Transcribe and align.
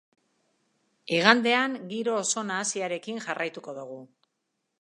Igandean 1.17 1.77
giro 1.93 2.17
oso 2.23 2.45
nahasiarekin 2.49 3.23
jarraituko 3.27 3.81
dugu. 3.81 4.03